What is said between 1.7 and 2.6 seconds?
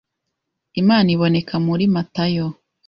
Matayo